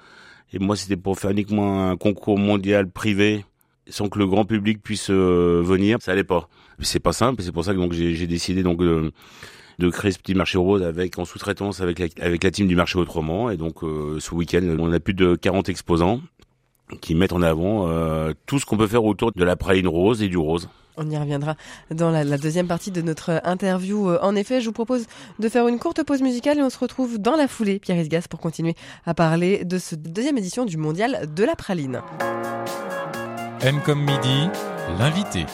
Et 0.53 0.59
moi, 0.59 0.77
c'était 0.77 0.97
pour 0.97 1.19
faire 1.19 1.31
uniquement 1.31 1.91
un 1.91 1.97
concours 1.97 2.39
mondial 2.39 2.91
privé 2.91 3.45
sans 3.89 4.09
que 4.09 4.19
le 4.19 4.27
grand 4.27 4.45
public 4.45 4.83
puisse 4.83 5.09
euh, 5.11 5.63
venir. 5.65 5.99
Ça 6.01 6.13
allait 6.13 6.25
pas. 6.25 6.49
C'est 6.81 7.01
pas 7.01 7.13
simple. 7.13 7.43
C'est 7.43 7.53
pour 7.53 7.65
ça 7.65 7.73
que 7.73 7.79
donc 7.79 7.93
j'ai 7.93 8.27
décidé 8.27 8.63
donc 8.63 8.79
de 8.79 9.13
de 9.79 9.91
créer 9.91 10.13
ce 10.13 10.19
petit 10.19 10.35
marché 10.35 10.59
rose 10.59 10.83
avec 10.83 11.19
en 11.19 11.25
sous-traitance 11.25 11.81
avec 11.81 11.99
la, 11.99 12.07
avec 12.21 12.43
la 12.43 12.51
team 12.51 12.67
du 12.67 12.77
marché 12.77 12.99
autrement. 12.99 13.51
Et 13.51 13.57
donc 13.57 13.83
euh, 13.83 14.19
ce 14.21 14.35
week-end, 14.35 14.63
on 14.79 14.93
a 14.93 15.01
plus 15.01 15.15
de 15.15 15.37
40 15.37 15.69
exposants 15.69 16.21
qui 17.01 17.15
mettent 17.15 17.33
en 17.33 17.43
avant 17.43 17.89
euh, 17.89 18.33
tout 18.47 18.59
ce 18.59 18.67
qu'on 18.67 18.77
peut 18.77 18.87
faire 18.87 19.05
autour 19.05 19.33
de 19.33 19.45
la 19.45 19.57
praline 19.57 19.89
rose 19.89 20.23
et 20.23 20.29
du 20.29 20.39
rose. 20.39 20.69
On 20.97 21.09
y 21.09 21.17
reviendra 21.17 21.55
dans 21.93 22.11
la, 22.11 22.25
deuxième 22.39 22.67
partie 22.67 22.91
de 22.91 23.03
notre 23.03 23.41
interview. 23.45 24.11
Euh, 24.11 24.19
en 24.21 24.35
effet, 24.35 24.61
je 24.61 24.67
vous 24.67 24.73
propose 24.73 25.07
de 25.39 25.49
faire 25.49 25.69
une 25.69 25.79
courte 25.79 26.03
pause 26.03 26.23
musicale 26.23 26.59
et 26.59 26.63
on 26.63 26.71
se 26.71 26.79
retrouve 26.79 27.19
dans 27.19 27.37
la 27.37 27.47
foulée, 27.47 27.79
Pierre 27.79 27.99
Isgas, 27.99 28.27
pour 28.29 28.41
continuer 28.41 28.75
à 29.07 29.15
parler 29.15 29.65
de 29.65 29.79
cette 29.79 30.13
deuxième 30.13 30.39
édition 30.39 30.65
du 30.65 30.77
Mondial 30.77 31.33
de 31.33 31.45
la 31.45 31.55
praline. 31.55 32.03
M 33.61 33.81
comme 33.85 34.01
midi, 34.01 34.49
l'invité. 34.99 35.47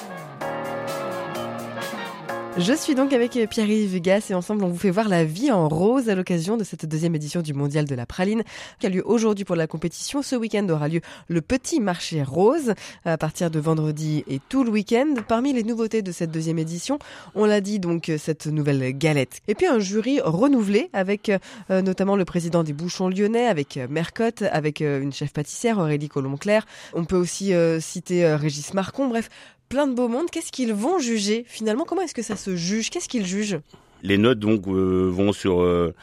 Je 2.56 2.72
suis 2.72 2.94
donc 2.94 3.12
avec 3.12 3.32
Pierre-Yves 3.50 4.00
Gas 4.00 4.28
et 4.30 4.34
ensemble 4.34 4.62
on 4.62 4.68
vous 4.68 4.78
fait 4.78 4.90
voir 4.90 5.08
la 5.08 5.24
vie 5.24 5.50
en 5.50 5.68
rose 5.68 6.08
à 6.08 6.14
l'occasion 6.14 6.56
de 6.56 6.62
cette 6.62 6.86
deuxième 6.86 7.16
édition 7.16 7.42
du 7.42 7.52
Mondial 7.52 7.84
de 7.84 7.94
la 7.96 8.06
Praline 8.06 8.44
qui 8.78 8.86
a 8.86 8.90
lieu 8.90 9.02
aujourd'hui 9.04 9.44
pour 9.44 9.56
la 9.56 9.66
compétition. 9.66 10.22
Ce 10.22 10.36
week-end 10.36 10.68
aura 10.68 10.86
lieu 10.86 11.00
le 11.26 11.40
petit 11.40 11.80
marché 11.80 12.22
rose 12.22 12.74
à 13.04 13.18
partir 13.18 13.50
de 13.50 13.58
vendredi 13.58 14.22
et 14.28 14.38
tout 14.48 14.62
le 14.62 14.70
week-end. 14.70 15.14
Parmi 15.26 15.52
les 15.52 15.64
nouveautés 15.64 16.00
de 16.00 16.12
cette 16.12 16.30
deuxième 16.30 16.60
édition, 16.60 17.00
on 17.34 17.44
l'a 17.44 17.60
dit 17.60 17.80
donc 17.80 18.12
cette 18.18 18.46
nouvelle 18.46 18.96
galette. 18.96 19.40
Et 19.48 19.56
puis 19.56 19.66
un 19.66 19.80
jury 19.80 20.20
renouvelé 20.20 20.90
avec 20.92 21.32
euh, 21.70 21.82
notamment 21.82 22.14
le 22.14 22.24
président 22.24 22.62
des 22.62 22.72
Bouchons 22.72 23.08
lyonnais, 23.08 23.48
avec 23.48 23.80
Mercotte, 23.90 24.42
avec 24.42 24.80
euh, 24.80 25.02
une 25.02 25.12
chef 25.12 25.32
pâtissière 25.32 25.78
Aurélie 25.78 26.08
Colomb-Claire. 26.08 26.66
On 26.92 27.04
peut 27.04 27.16
aussi 27.16 27.52
euh, 27.52 27.80
citer 27.80 28.32
Régis 28.36 28.74
Marcon. 28.74 29.08
Bref, 29.08 29.28
plein 29.68 29.86
de 29.86 29.94
beaux 29.94 30.08
mondes. 30.08 30.30
Qu'est-ce 30.30 30.52
qu'ils 30.52 30.72
vont 30.72 30.98
juger 30.98 31.44
Finalement, 31.46 31.84
comment 31.84 32.02
est-ce 32.02 32.14
que 32.14 32.22
ça 32.22 32.36
se 32.36 32.56
juge? 32.56 32.90
Qu'est-ce 32.90 33.08
qu'ils 33.08 33.26
jugent? 33.26 33.60
Les 34.02 34.18
notes 34.18 34.38
donc 34.38 34.66
euh, 34.68 35.08
vont 35.10 35.32
sur 35.32 35.62
euh, 35.62 35.94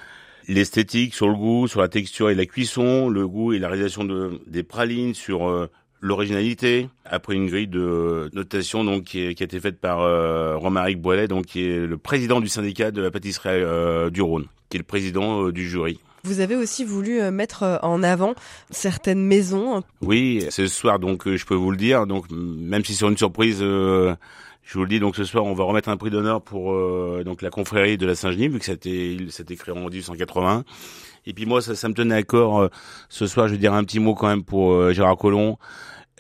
l'esthétique, 0.48 1.14
sur 1.14 1.28
le 1.28 1.36
goût, 1.36 1.68
sur 1.68 1.82
la 1.82 1.88
texture 1.88 2.30
et 2.30 2.36
la 2.36 2.46
cuisson, 2.46 3.10
le 3.10 3.28
goût 3.28 3.54
et 3.54 3.60
la 3.60 3.68
réalisation 3.68 4.04
de, 4.04 4.42
des 4.48 4.64
pralines, 4.64 5.14
sur 5.14 5.48
euh, 5.48 5.70
l'originalité. 6.02 6.90
Après 7.06 7.36
une 7.36 7.48
grille 7.48 7.68
de 7.68 8.30
notation 8.34 8.84
donc 8.84 9.04
qui, 9.04 9.26
a 9.28 9.30
été 9.30 9.60
faite 9.60 9.80
par 9.80 10.00
Romaric 10.60 11.00
Boilet, 11.00 11.28
donc 11.28 11.46
qui 11.46 11.64
est 11.64 11.86
le 11.86 11.98
président 11.98 12.42
du 12.42 12.48
syndicat 12.48 12.90
de 12.90 13.02
la 13.02 13.12
pâtisserie 13.12 13.62
du 14.12 14.24
Rhône, 14.24 14.48
qui 14.70 14.78
est 14.78 14.80
le 14.80 14.84
président 14.84 15.50
du 15.50 15.70
jury. 15.70 16.00
Vous 16.24 16.40
avez 16.40 16.56
aussi 16.56 16.84
voulu 16.84 17.20
euh, 17.20 17.32
mettre 17.32 17.64
euh, 17.64 17.78
en 17.82 18.04
avant 18.04 18.36
certaines 18.70 19.26
maisons. 19.26 19.82
Oui, 20.02 20.46
ce 20.50 20.68
soir, 20.68 21.00
donc 21.00 21.28
euh, 21.28 21.36
je 21.36 21.46
peux 21.46 21.56
vous 21.56 21.72
le 21.72 21.78
dire. 21.78 22.06
Donc 22.06 22.26
même 22.30 22.86
si 22.86 22.94
c'est 22.94 23.08
une 23.08 23.18
surprise, 23.18 23.60
je 23.60 24.16
vous 24.74 24.84
le 24.84 24.88
dis. 24.88 25.00
Donc 25.00 25.16
ce 25.16 25.24
soir, 25.24 25.46
on 25.46 25.54
va 25.54 25.64
remettre 25.64 25.90
un 25.90 25.98
prix 25.98 26.12
d'honneur 26.12 26.42
pour 26.42 26.74
donc 27.24 27.42
la 27.42 27.50
confrérie 27.50 27.98
de 27.98 28.06
la 28.06 28.16
Saint-Genis, 28.16 28.50
vu 28.50 28.60
que 28.60 28.66
c'était 28.66 29.18
c'était 29.30 29.56
créé 29.56 29.76
en 29.76 29.80
1880. 29.80 30.64
Et 31.26 31.34
puis 31.34 31.46
moi, 31.46 31.62
ça, 31.62 31.76
ça 31.76 31.90
me 31.90 31.94
tenait 31.94 32.16
à 32.16 32.24
cœur. 32.24 32.70
ce 33.10 33.28
soir, 33.28 33.48
je 33.48 33.54
vais 33.54 33.60
dire 33.60 33.74
un 33.74 33.84
petit 33.84 34.00
mot 34.00 34.14
quand 34.14 34.28
même 34.28 34.44
pour 34.44 34.92
Gérard 34.92 35.18
Collomb. 35.18 35.58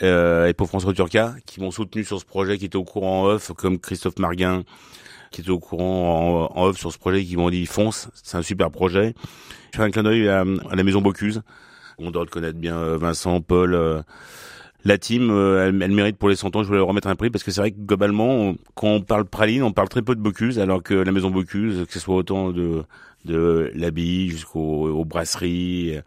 et 0.02 0.54
pour 0.58 0.68
François 0.68 0.94
Turca, 0.94 1.36
qui 1.46 1.62
m'ont 1.62 1.72
soutenu 1.72 2.04
sur 2.04 2.20
ce 2.20 2.26
projet, 2.26 2.58
qui 2.58 2.66
était 2.66 2.76
au 2.76 2.84
courant 2.84 3.26
off, 3.26 3.52
comme 3.56 3.80
Christophe 3.80 4.18
Marguin, 4.18 4.64
qui 5.32 5.42
était 5.42 5.50
au 5.50 5.60
courant 5.60 6.50
en, 6.54 6.60
en 6.60 6.66
off 6.66 6.78
sur 6.78 6.92
ce 6.92 6.98
projet, 6.98 7.24
qui 7.24 7.38
m'ont 7.38 7.50
dit 7.50 7.66
fonce, 7.66 8.10
c'est 8.14 8.38
un 8.38 8.42
super 8.42 8.70
projet. 8.70 9.16
Je 9.72 9.78
fais 9.78 9.84
un 9.84 9.92
clin 9.92 10.04
d'œil 10.04 10.28
à, 10.28 10.44
la 10.44 10.84
maison 10.84 11.02
Bocuse. 11.02 11.42
On 11.98 12.12
doit 12.12 12.24
le 12.24 12.30
connaître 12.30 12.58
bien 12.58 12.78
euh, 12.78 12.98
Vincent, 12.98 13.42
Paul. 13.42 13.74
Euh, 13.74 14.02
la 14.84 14.98
team, 14.98 15.30
euh, 15.30 15.68
elle, 15.68 15.92
mérite 15.92 16.18
pour 16.18 16.30
les 16.30 16.36
100 16.36 16.56
ans. 16.56 16.64
Je 16.64 16.68
voulais 16.68 16.80
leur 16.80 16.88
remettre 16.88 17.08
un 17.08 17.16
prix 17.16 17.30
parce 17.30 17.44
que 17.44 17.52
c'est 17.52 17.62
vrai 17.62 17.72
que 17.72 17.80
globalement, 17.80 18.56
quand 18.76 18.88
on 18.88 19.02
parle 19.02 19.26
praline, 19.26 19.64
on 19.64 19.72
parle 19.72 19.90
très 19.90 20.02
peu 20.02 20.16
de 20.16 20.22
Bocuse, 20.22 20.60
alors 20.60 20.84
que 20.84 20.94
la 20.94 21.12
maison 21.12 21.30
Bocuse, 21.30 21.86
que 21.86 21.94
ce 21.94 22.00
soit 22.00 22.16
autant 22.16 22.52
de 22.52 22.84
de 23.24 23.72
l'habit 23.76 24.30
jusqu'aux 24.30 25.06
brasseries 25.06 26.00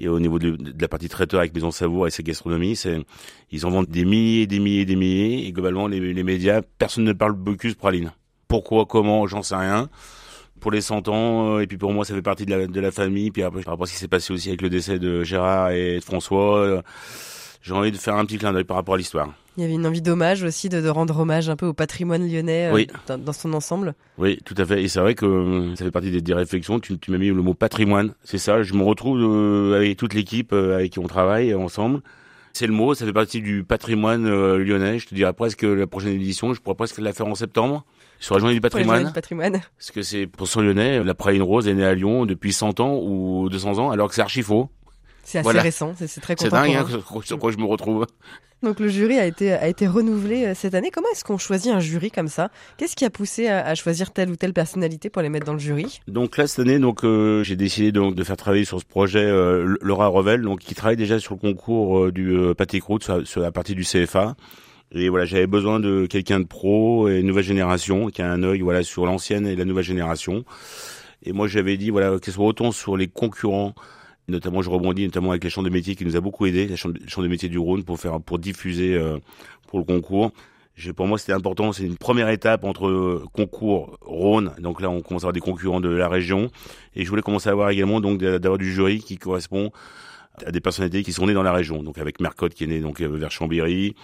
et 0.00 0.08
au 0.08 0.18
niveau 0.18 0.40
de, 0.40 0.58
la 0.80 0.88
partie 0.88 1.08
traiteur 1.08 1.38
avec 1.38 1.54
Maison 1.54 1.70
Savour 1.70 2.08
et 2.08 2.10
ses 2.10 2.24
gastronomies, 2.24 2.74
c'est 2.74 2.98
ils 3.52 3.64
en 3.64 3.70
vendent 3.70 3.88
des 3.88 4.04
milliers, 4.04 4.48
des 4.48 4.58
milliers, 4.58 4.84
des 4.84 4.96
milliers. 4.96 5.46
Et 5.46 5.52
globalement, 5.52 5.86
les, 5.86 6.12
les 6.12 6.22
médias, 6.24 6.60
personne 6.78 7.04
ne 7.04 7.12
parle 7.12 7.34
Bocuse 7.34 7.76
praline. 7.76 8.12
Pourquoi, 8.48 8.86
comment, 8.86 9.26
j'en 9.26 9.42
sais 9.42 9.56
rien 9.56 9.88
pour 10.60 10.70
les 10.70 10.80
100 10.80 11.08
ans, 11.08 11.56
euh, 11.56 11.60
et 11.60 11.66
puis 11.66 11.76
pour 11.76 11.92
moi, 11.92 12.04
ça 12.04 12.14
fait 12.14 12.22
partie 12.22 12.46
de 12.46 12.50
la, 12.50 12.66
de 12.66 12.80
la 12.80 12.90
famille. 12.90 13.30
Puis 13.30 13.42
après, 13.42 13.62
par 13.62 13.74
rapport 13.74 13.84
à 13.84 13.86
ce 13.86 13.92
qui 13.92 13.98
s'est 13.98 14.08
passé 14.08 14.32
aussi 14.32 14.48
avec 14.48 14.62
le 14.62 14.70
décès 14.70 14.98
de 14.98 15.22
Gérard 15.22 15.70
et 15.70 15.96
de 15.96 16.04
François, 16.04 16.58
euh, 16.58 16.82
j'ai 17.62 17.72
envie 17.72 17.92
de 17.92 17.96
faire 17.96 18.16
un 18.16 18.24
petit 18.24 18.38
clin 18.38 18.52
d'œil 18.52 18.64
par 18.64 18.76
rapport 18.76 18.94
à 18.94 18.98
l'histoire. 18.98 19.32
Il 19.56 19.62
y 19.62 19.64
avait 19.64 19.74
une 19.74 19.86
envie 19.86 20.02
d'hommage 20.02 20.42
aussi, 20.42 20.68
de, 20.68 20.80
de, 20.80 20.88
rendre 20.88 21.18
hommage 21.18 21.48
un 21.48 21.56
peu 21.56 21.66
au 21.66 21.72
patrimoine 21.72 22.28
lyonnais 22.28 22.70
euh, 22.72 23.16
dans, 23.16 23.32
son 23.32 23.54
ensemble. 23.54 23.94
Oui, 24.18 24.38
tout 24.44 24.54
à 24.58 24.66
fait. 24.66 24.82
Et 24.82 24.88
c'est 24.88 25.00
vrai 25.00 25.14
que 25.14 25.72
ça 25.76 25.84
fait 25.84 25.90
partie 25.90 26.10
des, 26.10 26.20
des 26.20 26.34
réflexions. 26.34 26.78
Tu, 26.78 26.98
tu 26.98 27.10
m'as 27.10 27.18
mis 27.18 27.28
le 27.28 27.34
mot 27.34 27.54
patrimoine. 27.54 28.12
C'est 28.22 28.38
ça. 28.38 28.62
Je 28.62 28.74
me 28.74 28.82
retrouve 28.82 29.72
avec 29.74 29.96
toute 29.96 30.14
l'équipe 30.14 30.52
avec 30.52 30.92
qui 30.92 30.98
on 30.98 31.06
travaille 31.06 31.54
ensemble. 31.54 32.00
C'est 32.52 32.66
le 32.66 32.74
mot. 32.74 32.94
Ça 32.94 33.06
fait 33.06 33.14
partie 33.14 33.40
du 33.40 33.64
patrimoine 33.64 34.28
lyonnais. 34.56 34.98
Je 34.98 35.06
te 35.06 35.14
dirais 35.14 35.32
presque 35.32 35.62
la 35.62 35.86
prochaine 35.86 36.12
édition. 36.12 36.52
Je 36.52 36.60
pourrais 36.60 36.76
presque 36.76 36.98
la 36.98 37.14
faire 37.14 37.26
en 37.26 37.34
septembre 37.34 37.84
sur 38.20 38.34
la 38.34 38.40
journée 38.40 38.54
du 38.54 38.60
patrimoine. 38.60 39.12
patrimoine. 39.12 39.60
Parce 39.76 39.90
que 39.90 40.02
c'est 40.02 40.26
pour 40.26 40.48
son 40.48 40.60
lyonnais, 40.60 41.02
la 41.02 41.14
praline 41.14 41.42
rose 41.42 41.68
est 41.68 41.74
née 41.74 41.84
à 41.84 41.94
Lyon 41.94 42.26
depuis 42.26 42.52
100 42.52 42.80
ans 42.80 42.98
ou 43.02 43.48
200 43.48 43.78
ans, 43.78 43.90
alors 43.90 44.08
que 44.08 44.14
c'est 44.14 44.22
archi 44.22 44.42
faux. 44.42 44.70
C'est 45.26 45.38
assez 45.38 45.58
récent, 45.58 45.92
c'est 45.96 46.20
très 46.20 46.36
C'est 46.38 46.50
dingue 46.50 46.76
hein, 46.76 46.86
sur 47.24 47.38
quoi 47.38 47.50
je 47.50 47.56
me 47.56 47.64
retrouve. 47.64 48.06
Donc 48.62 48.78
le 48.78 48.88
jury 48.88 49.18
a 49.18 49.26
été 49.26 49.52
a 49.52 49.66
été 49.66 49.86
renouvelé 49.86 50.46
euh, 50.46 50.54
cette 50.54 50.74
année. 50.74 50.90
Comment 50.92 51.08
est-ce 51.12 51.24
qu'on 51.24 51.36
choisit 51.36 51.72
un 51.72 51.80
jury 51.80 52.12
comme 52.12 52.28
ça? 52.28 52.50
Qu'est-ce 52.78 52.94
qui 52.94 53.04
a 53.04 53.10
poussé 53.10 53.48
à, 53.48 53.74
choisir 53.74 54.12
telle 54.12 54.30
ou 54.30 54.36
telle 54.36 54.54
personnalité 54.54 55.10
pour 55.10 55.22
les 55.22 55.28
mettre 55.28 55.44
dans 55.44 55.52
le 55.52 55.58
jury? 55.58 56.00
Donc 56.06 56.36
là 56.36 56.46
cette 56.46 56.60
année, 56.60 56.78
donc 56.78 57.04
euh, 57.04 57.42
j'ai 57.42 57.56
décidé 57.56 57.90
donc 57.90 58.14
de 58.14 58.22
faire 58.22 58.36
travailler 58.36 58.64
sur 58.64 58.78
ce 58.80 58.84
projet 58.84 59.24
euh, 59.24 59.76
Laura 59.82 60.06
Revel, 60.06 60.42
donc 60.42 60.60
qui 60.60 60.76
travaille 60.76 60.96
déjà 60.96 61.18
sur 61.18 61.34
le 61.34 61.40
concours 61.40 62.12
du 62.12 62.34
pâté 62.56 62.78
croûte 62.78 63.02
sur, 63.02 63.26
sur, 63.26 63.40
la 63.40 63.50
partie 63.50 63.74
du 63.74 63.82
CFA. 63.82 64.36
Et 64.92 65.08
voilà, 65.08 65.24
j'avais 65.24 65.46
besoin 65.46 65.80
de 65.80 66.06
quelqu'un 66.06 66.40
de 66.40 66.46
pro 66.46 67.08
et 67.08 67.22
nouvelle 67.22 67.44
génération, 67.44 68.08
qui 68.08 68.22
a 68.22 68.30
un 68.30 68.42
œil 68.42 68.60
voilà 68.60 68.82
sur 68.82 69.04
l'ancienne 69.04 69.46
et 69.46 69.56
la 69.56 69.64
nouvelle 69.64 69.84
génération. 69.84 70.44
Et 71.24 71.32
moi, 71.32 71.48
j'avais 71.48 71.76
dit, 71.76 71.90
voilà, 71.90 72.18
que 72.18 72.26
ce 72.26 72.32
soit 72.32 72.46
autant 72.46 72.70
sur 72.70 72.96
les 72.96 73.08
concurrents, 73.08 73.74
notamment, 74.28 74.62
je 74.62 74.70
rebondis 74.70 75.04
notamment 75.04 75.30
avec 75.30 75.44
les 75.44 75.50
champs 75.50 75.62
de 75.62 75.70
métiers 75.70 75.96
qui 75.96 76.04
nous 76.04 76.16
a 76.16 76.20
beaucoup 76.20 76.46
aidé, 76.46 76.66
les 76.66 76.76
champs 76.76 76.88
de 76.90 77.28
métiers 77.28 77.48
du 77.48 77.58
Rhône 77.58 77.84
pour 77.84 77.98
faire, 77.98 78.20
pour 78.20 78.38
diffuser 78.38 78.94
euh, 78.94 79.18
pour 79.66 79.78
le 79.78 79.84
concours. 79.84 80.30
Pour 80.94 81.06
moi, 81.06 81.18
c'était 81.18 81.32
important. 81.32 81.72
C'est 81.72 81.84
une 81.84 81.96
première 81.96 82.28
étape 82.28 82.62
entre 82.64 82.86
euh, 82.86 83.24
concours 83.32 83.98
Rhône. 84.02 84.52
Donc 84.58 84.80
là, 84.80 84.90
on 84.90 85.00
commence 85.00 85.22
à 85.22 85.26
avoir 85.26 85.32
des 85.32 85.40
concurrents 85.40 85.80
de 85.80 85.88
la 85.88 86.08
région. 86.08 86.50
Et 86.94 87.04
je 87.04 87.08
voulais 87.08 87.22
commencer 87.22 87.48
à 87.48 87.52
avoir 87.52 87.70
également 87.70 88.00
donc 88.00 88.18
d'avoir 88.18 88.58
du 88.58 88.70
jury 88.70 89.00
qui 89.00 89.16
correspond 89.16 89.72
à 90.44 90.50
des 90.50 90.60
personnalités 90.60 91.02
qui 91.02 91.12
sont 91.12 91.26
nées 91.26 91.34
dans 91.34 91.42
la 91.42 91.52
région. 91.52 91.82
Donc 91.82 91.96
avec 91.98 92.20
Mercotte 92.20 92.52
qui 92.52 92.64
est 92.64 92.66
né 92.66 92.80
donc 92.80 93.00
euh, 93.00 93.08
vers 93.08 93.30
Chambéry, 93.30 93.94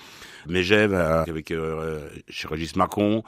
Mégève 0.47 0.95
avec 0.95 1.51
euh, 1.51 2.09
chez 2.29 2.49
Régis 2.49 2.77
Marcon. 2.77 3.23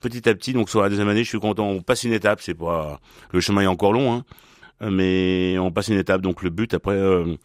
Petit 0.00 0.28
à 0.28 0.34
petit, 0.34 0.52
donc 0.52 0.70
sur 0.70 0.80
la 0.80 0.88
deuxième 0.88 1.08
année, 1.08 1.24
je 1.24 1.28
suis 1.28 1.40
content. 1.40 1.68
On 1.68 1.82
passe 1.82 2.04
une 2.04 2.12
étape. 2.12 2.40
C'est 2.40 2.54
pas 2.54 3.00
le 3.32 3.40
chemin 3.40 3.62
est 3.62 3.66
encore 3.66 3.92
long, 3.92 4.12
hein, 4.14 4.24
mais 4.90 5.58
on 5.58 5.70
passe 5.70 5.88
une 5.88 5.98
étape. 5.98 6.20
Donc 6.20 6.42
le 6.42 6.50
but 6.50 6.74
après. 6.74 6.96
Euh, 6.96 7.36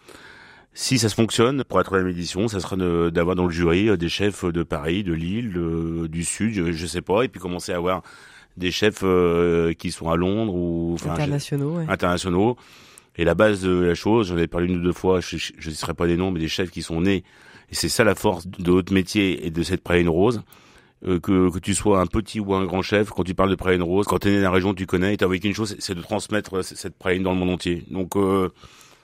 si 0.77 0.99
ça 0.99 1.07
se 1.07 1.15
fonctionne, 1.15 1.63
pour 1.63 1.77
la 1.77 1.85
troisième 1.85 2.09
édition, 2.09 2.49
ça 2.49 2.59
sera 2.59 2.75
d'avoir 3.09 3.37
dans 3.37 3.45
le 3.45 3.51
jury 3.51 3.87
euh, 3.87 3.95
des 3.95 4.09
chefs 4.09 4.43
de 4.43 4.61
Paris, 4.61 5.05
de 5.05 5.13
Lille, 5.13 5.57
du 6.09 6.25
Sud, 6.25 6.53
je, 6.53 6.73
je, 6.73 6.85
sais 6.85 7.01
pas, 7.01 7.23
et 7.23 7.29
puis 7.29 7.39
commencer 7.39 7.71
à 7.71 7.77
avoir 7.77 8.03
des 8.57 8.71
chefs 8.71 9.01
euh, 9.03 9.73
qui 9.73 9.91
sont 9.91 10.09
à 10.09 10.15
Londres 10.15 10.53
ou 10.53 10.97
internationaux. 11.07 11.77
Ouais. 11.77 11.85
Internationaux. 11.89 12.57
Et 13.17 13.23
la 13.23 13.35
base 13.35 13.61
de 13.61 13.71
la 13.71 13.95
chose, 13.95 14.27
j'en 14.27 14.37
ai 14.37 14.47
parlé 14.47 14.67
une 14.67 14.79
ou 14.79 14.83
deux 14.83 14.93
fois, 14.93 15.19
je 15.21 15.35
ne 15.35 15.73
citerai 15.73 15.93
pas 15.93 16.07
des 16.07 16.17
noms, 16.17 16.31
mais 16.31 16.39
des 16.39 16.47
chefs 16.47 16.71
qui 16.71 16.81
sont 16.81 17.01
nés. 17.01 17.23
Et 17.71 17.75
c'est 17.75 17.89
ça 17.89 18.03
la 18.03 18.15
force 18.15 18.47
de 18.47 18.71
haute 18.71 18.91
métier 18.91 19.45
et 19.45 19.51
de 19.51 19.63
cette 19.63 19.81
praline 19.81 20.09
rose. 20.09 20.41
Euh, 21.05 21.19
que, 21.19 21.51
que 21.51 21.59
tu 21.59 21.75
sois 21.75 21.99
un 21.99 22.07
petit 22.07 22.39
ou 22.39 22.53
un 22.55 22.65
grand 22.65 22.81
chef, 22.81 23.09
quand 23.09 23.23
tu 23.23 23.35
parles 23.35 23.49
de 23.49 23.55
praline 23.55 23.83
rose, 23.83 24.05
quand 24.07 24.19
tu 24.19 24.29
es 24.29 24.31
né 24.31 24.37
dans 24.37 24.43
la 24.43 24.51
région, 24.51 24.73
tu 24.73 24.85
connais, 24.85 25.13
et 25.13 25.17
t'as 25.17 25.27
envie 25.27 25.39
qu'une 25.39 25.53
chose, 25.53 25.75
c'est 25.79 25.93
de 25.93 26.01
transmettre 26.01 26.63
cette 26.63 26.97
praline 26.97 27.21
dans 27.21 27.33
le 27.33 27.37
monde 27.37 27.51
entier. 27.51 27.83
Donc 27.91 28.15
euh, 28.15 28.49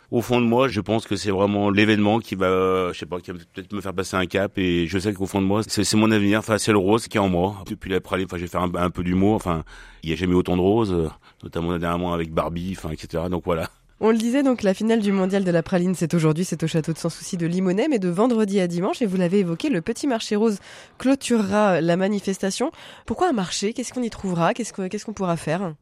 au 0.10 0.22
fond 0.22 0.42
de 0.42 0.46
moi, 0.46 0.68
je 0.68 0.82
pense 0.82 1.06
que 1.06 1.16
c'est 1.16 1.32
vraiment 1.32 1.70
l'événement 1.70 2.20
qui 2.20 2.36
va, 2.36 2.92
je 2.92 2.98
sais 2.98 3.06
pas, 3.06 3.20
qui 3.20 3.32
va 3.32 3.38
peut-être 3.54 3.72
me 3.74 3.82
faire 3.82 3.94
passer 3.94 4.16
un 4.16 4.26
cap. 4.26 4.58
Et 4.58 4.88
je 4.88 4.98
sais 5.00 5.14
qu'au 5.14 5.26
fond 5.26 5.42
de 5.42 5.48
moi, 5.48 5.62
c'est 5.68 5.94
mon 5.96 6.12
avenir. 6.12 6.40
Enfin, 6.40 6.58
c'est 6.58 6.72
le 6.72 6.80
rose 6.80 7.08
qui 7.08 7.18
est 7.18 7.20
en 7.22 7.30
moi. 7.30 7.64
Depuis 7.68 7.90
la 7.90 8.02
praline, 8.02 8.26
enfin, 8.26 8.38
j'ai 8.38 8.48
fait 8.48 8.58
un, 8.58 8.72
un 8.76 8.90
peu 8.90 9.04
d'humour. 9.04 9.36
Enfin, 9.36 9.64
il 10.04 10.10
y 10.10 10.14
a 10.14 10.16
jamais 10.16 10.36
autant 10.36 10.58
de 10.58 10.62
roses, 10.62 10.96
notamment 11.44 11.78
dernièrement 11.78 12.14
avec 12.14 12.34
Barbie, 12.34 12.76
enfin, 12.78 12.90
etc. 12.90 13.24
Donc 13.30 13.44
voilà. 13.46 13.70
On 14.04 14.10
le 14.10 14.18
disait 14.18 14.42
donc, 14.42 14.64
la 14.64 14.74
finale 14.74 15.00
du 15.00 15.12
mondial 15.12 15.44
de 15.44 15.52
la 15.52 15.62
praline, 15.62 15.94
c'est 15.94 16.16
aujourd'hui, 16.16 16.44
c'est 16.44 16.64
au 16.64 16.68
château 16.68 16.92
de 16.92 16.98
Sans 16.98 17.12
Souci 17.12 17.38
de 17.38 17.46
Limonest, 17.46 17.88
mais 17.88 18.00
de 18.00 18.10
vendredi 18.10 18.60
à 18.60 18.66
dimanche, 18.66 19.00
et 19.04 19.06
vous 19.06 19.16
l'avez 19.16 19.40
évoqué, 19.40 19.70
le 19.70 19.82
petit 19.82 20.08
marché 20.08 20.36
rose 20.36 20.58
clôturera 20.98 21.82
la 21.82 21.98
manifestation. 21.98 22.72
Pourquoi 23.06 23.30
un 23.30 23.32
marché? 23.32 23.74
Qu'est-ce 23.74 23.94
qu'on 23.94 24.02
y 24.02 24.10
trouvera? 24.10 24.56
Qu'est-ce 24.56 25.06
qu'on 25.06 25.14
pourra 25.14 25.38
faire? 25.38 25.76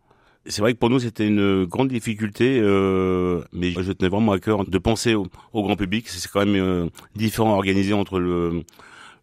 C'est 0.46 0.62
vrai 0.62 0.74
que 0.74 0.80
pour 0.80 0.90
nous 0.90 1.00
c'était 1.00 1.28
une 1.28 1.64
grande 1.64 1.88
difficulté, 1.88 2.60
euh, 2.62 3.42
mais 3.54 3.72
je 3.72 3.92
tenais 3.94 4.10
vraiment 4.10 4.34
à 4.34 4.40
cœur 4.40 4.66
de 4.66 4.78
penser 4.80 5.16
au, 5.16 5.28
grand 5.54 5.78
public. 5.78 6.10
C'est 6.10 6.30
quand 6.30 6.46
même 6.46 6.56
euh, 6.56 6.88
différent 7.16 7.54
à 7.54 7.56
organiser 7.56 7.94
entre 7.94 8.20
le, 8.20 8.64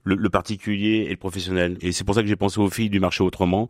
le, 0.07 0.31
particulier 0.31 1.07
et 1.07 1.11
le 1.11 1.17
professionnel. 1.17 1.77
Et 1.81 1.93
c'est 1.93 2.05
pour 2.05 2.15
ça 2.15 2.23
que 2.23 2.29
j'ai 2.29 2.37
pensé 2.37 2.61
aux 2.61 2.71
filles 2.71 2.91
du 2.91 3.01
marché 3.01 3.25
autrement, 3.25 3.69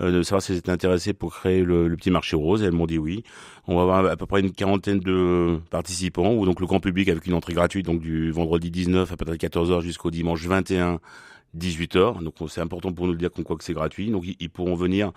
euh, 0.00 0.10
de 0.10 0.22
savoir 0.22 0.42
si 0.42 0.52
elles 0.52 0.58
étaient 0.58 0.70
intéressées 0.70 1.12
pour 1.12 1.34
créer 1.34 1.62
le, 1.62 1.94
petit 1.96 2.10
marché 2.10 2.36
rose. 2.36 2.62
Elles 2.62 2.72
m'ont 2.72 2.86
dit 2.86 2.98
oui. 2.98 3.22
On 3.68 3.76
va 3.76 3.82
avoir 3.82 4.06
à 4.06 4.16
peu 4.16 4.26
près 4.26 4.40
une 4.40 4.52
quarantaine 4.52 4.98
de 5.00 5.58
participants, 5.70 6.34
ou 6.34 6.44
donc 6.44 6.60
le 6.60 6.66
grand 6.66 6.80
public 6.80 7.08
avec 7.08 7.26
une 7.26 7.34
entrée 7.34 7.54
gratuite, 7.54 7.86
donc 7.86 8.00
du 8.00 8.30
vendredi 8.30 8.70
19 8.70 9.12
à 9.12 9.16
peut-être 9.16 9.40
14h 9.40 9.80
jusqu'au 9.80 10.10
dimanche 10.10 10.44
21 10.44 11.00
18h. 11.56 12.22
Donc 12.22 12.34
c'est 12.48 12.60
important 12.60 12.92
pour 12.92 13.06
nous 13.06 13.14
de 13.14 13.18
dire 13.18 13.30
qu'on 13.30 13.42
quoi 13.42 13.56
que 13.56 13.64
c'est 13.64 13.72
gratuit. 13.72 14.10
Donc 14.10 14.24
ils, 14.38 14.50
pourront 14.50 14.74
venir 14.74 15.12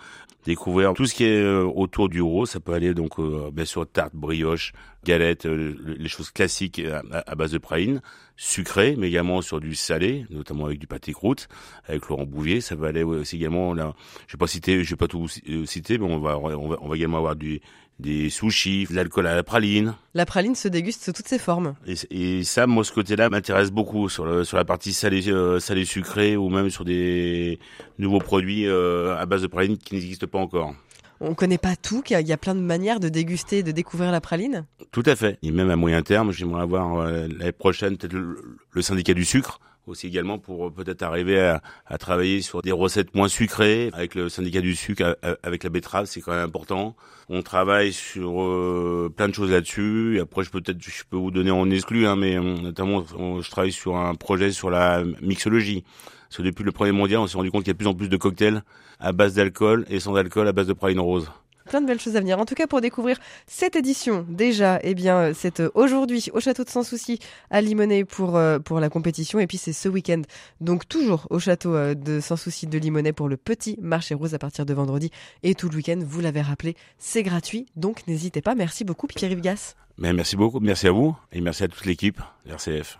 découvrir 0.46 0.94
tout 0.94 1.06
ce 1.06 1.14
qui 1.14 1.24
est 1.24 1.42
euh, 1.42 1.64
autour 1.64 2.08
du 2.08 2.22
rose. 2.22 2.50
Ça 2.50 2.60
peut 2.60 2.72
aller 2.72 2.94
donc 2.94 3.18
euh, 3.18 3.50
bien 3.52 3.64
sûr 3.64 3.86
tarte, 3.86 4.14
brioche, 4.14 4.72
galette, 5.04 5.46
euh, 5.46 5.74
les 5.98 6.08
choses 6.08 6.30
classiques 6.30 6.80
à, 7.26 7.34
base 7.34 7.52
de 7.52 7.58
praline, 7.58 8.00
sucré, 8.36 8.94
mais 8.98 9.08
également 9.08 9.42
sur 9.42 9.60
du 9.60 9.74
salé, 9.74 10.26
notamment 10.30 10.66
avec 10.66 10.78
du 10.78 10.86
pâté 10.86 11.12
croûte, 11.12 11.48
avec 11.86 12.08
Laurent 12.08 12.26
Bouvier. 12.26 12.60
Ça 12.60 12.74
va 12.74 12.88
aller 12.88 13.02
aussi 13.02 13.36
également 13.36 13.74
là. 13.74 13.94
Je 14.26 14.34
vais 14.34 14.38
pas 14.38 14.46
citer, 14.46 14.84
je 14.84 14.90
vais 14.90 14.96
pas 14.96 15.08
tout 15.08 15.28
citer, 15.28 15.98
mais 15.98 16.06
on 16.06 16.18
va 16.18 16.38
on 16.38 16.68
va, 16.68 16.76
on 16.80 16.88
va 16.88 16.96
également 16.96 17.18
avoir 17.18 17.36
du 17.36 17.60
des 18.00 18.30
sushis, 18.30 18.86
de 18.90 18.96
l'alcool 18.96 19.26
à 19.26 19.34
la 19.34 19.42
praline. 19.42 19.94
La 20.14 20.26
praline 20.26 20.54
se 20.54 20.68
déguste 20.68 21.04
sous 21.04 21.12
toutes 21.12 21.28
ses 21.28 21.38
formes. 21.38 21.74
Et, 22.10 22.42
ça, 22.44 22.66
moi, 22.66 22.82
ce 22.82 22.92
côté-là 22.92 23.28
m'intéresse 23.28 23.70
beaucoup 23.70 24.08
sur, 24.08 24.24
le, 24.24 24.44
sur 24.44 24.56
la 24.56 24.64
partie 24.64 24.92
salée, 24.92 25.28
euh, 25.28 25.60
salé 25.60 25.84
sucré 25.84 26.36
ou 26.36 26.48
même 26.48 26.70
sur 26.70 26.84
des 26.84 27.58
nouveaux 27.98 28.18
produits 28.18 28.66
euh, 28.66 29.16
à 29.16 29.26
base 29.26 29.42
de 29.42 29.46
praline 29.46 29.76
qui 29.76 29.94
n'existent 29.94 30.26
pas 30.26 30.38
encore. 30.38 30.74
On 31.20 31.34
connaît 31.34 31.58
pas 31.58 31.76
tout, 31.76 32.02
qu'il 32.02 32.18
y, 32.18 32.32
a 32.32 32.36
plein 32.36 32.54
de 32.54 32.60
manières 32.60 32.98
de 32.98 33.08
déguster, 33.08 33.62
de 33.62 33.72
découvrir 33.72 34.10
la 34.10 34.20
praline. 34.20 34.66
Tout 34.90 35.02
à 35.04 35.16
fait. 35.16 35.38
Et 35.42 35.50
même 35.50 35.70
à 35.70 35.76
moyen 35.76 36.02
terme, 36.02 36.32
j'aimerais 36.32 36.62
avoir 36.62 37.00
euh, 37.00 37.28
l'année 37.28 37.52
prochaine 37.52 37.98
peut-être 37.98 38.14
le 38.14 38.82
syndicat 38.82 39.12
du 39.12 39.24
sucre 39.24 39.60
aussi 39.90 40.06
également 40.06 40.38
pour 40.38 40.66
euh, 40.66 40.70
peut-être 40.70 41.02
arriver 41.02 41.40
à, 41.40 41.98
travailler 41.98 42.40
sur 42.40 42.62
des 42.62 42.72
recettes 42.72 43.14
moins 43.14 43.28
sucrées 43.28 43.90
avec 43.92 44.14
le 44.14 44.28
syndicat 44.28 44.60
du 44.60 44.74
sucre, 44.74 45.18
avec 45.42 45.64
la 45.64 45.70
betterave, 45.70 46.06
c'est 46.06 46.20
quand 46.20 46.32
même 46.32 46.44
important. 46.44 46.96
On 47.28 47.42
travaille 47.42 47.92
sur 47.92 48.42
euh, 48.42 49.12
plein 49.14 49.28
de 49.28 49.34
choses 49.34 49.50
là-dessus. 49.50 50.18
Après, 50.20 50.44
je 50.44 50.50
peux 50.50 50.60
peut-être, 50.60 50.80
je 50.82 51.02
peux 51.08 51.16
vous 51.16 51.30
donner 51.30 51.50
en 51.50 51.70
exclu, 51.70 52.06
hein, 52.06 52.16
mais 52.16 52.36
euh, 52.36 52.40
notamment, 52.42 53.04
je 53.04 53.50
travaille 53.50 53.72
sur 53.72 53.96
un 53.96 54.14
projet 54.14 54.52
sur 54.52 54.70
la 54.70 55.04
mixologie. 55.20 55.84
Parce 56.30 56.38
que 56.38 56.42
depuis 56.42 56.62
le 56.62 56.70
premier 56.72 56.92
mondial, 56.92 57.18
on 57.20 57.26
s'est 57.26 57.36
rendu 57.36 57.50
compte 57.50 57.64
qu'il 57.64 57.68
y 57.68 57.70
a 57.70 57.74
de 57.74 57.78
plus 57.78 57.88
en 57.88 57.94
plus 57.94 58.08
de 58.08 58.16
cocktails 58.16 58.62
à 59.00 59.10
base 59.12 59.34
d'alcool 59.34 59.84
et 59.90 59.98
sans 59.98 60.14
alcool 60.14 60.46
à 60.46 60.52
base 60.52 60.68
de 60.68 60.72
praline 60.72 61.00
rose 61.00 61.28
plein 61.70 61.80
de 61.80 61.86
belles 61.86 62.00
choses 62.00 62.16
à 62.16 62.20
venir. 62.20 62.38
En 62.38 62.44
tout 62.44 62.54
cas, 62.54 62.66
pour 62.66 62.80
découvrir 62.80 63.16
cette 63.46 63.76
édition, 63.76 64.26
déjà, 64.28 64.80
eh 64.82 64.94
bien, 64.94 65.16
euh, 65.16 65.32
c'est 65.34 65.60
euh, 65.60 65.70
aujourd'hui 65.74 66.28
au 66.34 66.40
château 66.40 66.64
de 66.64 66.68
Sans 66.68 66.82
Souci 66.82 67.20
à 67.48 67.60
Limonest 67.60 68.06
pour 68.06 68.36
euh, 68.36 68.58
pour 68.58 68.80
la 68.80 68.88
compétition, 68.90 69.38
et 69.38 69.46
puis 69.46 69.56
c'est 69.56 69.72
ce 69.72 69.88
week-end, 69.88 70.22
donc 70.60 70.88
toujours 70.88 71.26
au 71.30 71.38
château 71.38 71.94
de 71.94 72.18
Sans 72.20 72.36
Souci 72.36 72.66
de 72.66 72.76
Limonest 72.76 73.14
pour 73.14 73.28
le 73.28 73.36
petit 73.36 73.78
marché 73.80 74.14
rose 74.14 74.34
à 74.34 74.38
partir 74.38 74.66
de 74.66 74.74
vendredi 74.74 75.10
et 75.44 75.54
tout 75.54 75.68
le 75.68 75.76
week-end. 75.76 76.00
Vous 76.04 76.20
l'avez 76.20 76.40
rappelé, 76.40 76.74
c'est 76.98 77.22
gratuit, 77.22 77.66
donc 77.76 78.06
n'hésitez 78.08 78.42
pas. 78.42 78.56
Merci 78.56 78.84
beaucoup, 78.84 79.06
Pierre-Yves 79.06 79.40
Gas. 79.40 79.76
merci 79.98 80.36
beaucoup, 80.36 80.58
merci 80.58 80.88
à 80.88 80.92
vous 80.92 81.16
et 81.32 81.40
merci 81.40 81.62
à 81.62 81.68
toute 81.68 81.86
l'équipe 81.86 82.20
RCF. 82.46 82.98